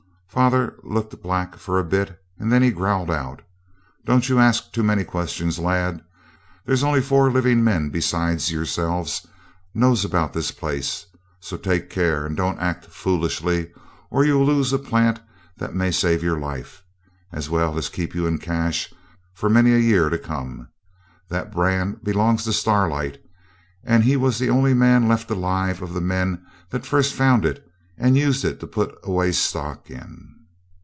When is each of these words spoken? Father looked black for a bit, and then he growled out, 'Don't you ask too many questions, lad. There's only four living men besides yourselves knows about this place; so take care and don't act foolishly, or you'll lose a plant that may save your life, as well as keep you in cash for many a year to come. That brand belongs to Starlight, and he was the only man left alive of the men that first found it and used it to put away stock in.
Father 0.33 0.77
looked 0.83 1.21
black 1.21 1.57
for 1.57 1.77
a 1.77 1.83
bit, 1.83 2.17
and 2.39 2.53
then 2.53 2.63
he 2.63 2.71
growled 2.71 3.11
out, 3.11 3.41
'Don't 4.05 4.29
you 4.29 4.39
ask 4.39 4.71
too 4.71 4.81
many 4.81 5.03
questions, 5.03 5.59
lad. 5.59 6.01
There's 6.65 6.85
only 6.85 7.01
four 7.01 7.29
living 7.29 7.65
men 7.65 7.89
besides 7.89 8.49
yourselves 8.49 9.27
knows 9.73 10.05
about 10.05 10.31
this 10.31 10.51
place; 10.51 11.05
so 11.41 11.57
take 11.57 11.89
care 11.89 12.25
and 12.25 12.37
don't 12.37 12.57
act 12.61 12.85
foolishly, 12.85 13.73
or 14.09 14.23
you'll 14.23 14.45
lose 14.45 14.71
a 14.71 14.79
plant 14.79 15.19
that 15.57 15.75
may 15.75 15.91
save 15.91 16.23
your 16.23 16.39
life, 16.39 16.81
as 17.33 17.49
well 17.49 17.77
as 17.77 17.89
keep 17.89 18.15
you 18.15 18.25
in 18.25 18.37
cash 18.37 18.93
for 19.33 19.49
many 19.49 19.73
a 19.73 19.79
year 19.79 20.07
to 20.07 20.17
come. 20.17 20.69
That 21.27 21.51
brand 21.51 22.05
belongs 22.05 22.45
to 22.45 22.53
Starlight, 22.53 23.21
and 23.83 24.05
he 24.05 24.15
was 24.15 24.37
the 24.39 24.49
only 24.49 24.73
man 24.73 25.09
left 25.09 25.29
alive 25.29 25.81
of 25.81 25.93
the 25.93 25.99
men 25.99 26.41
that 26.69 26.85
first 26.85 27.13
found 27.13 27.43
it 27.43 27.67
and 27.97 28.17
used 28.17 28.43
it 28.43 28.59
to 28.59 28.65
put 28.65 28.97
away 29.03 29.31
stock 29.31 29.91
in. 29.91 30.27